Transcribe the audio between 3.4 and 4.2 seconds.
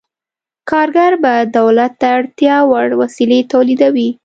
تولیدوي.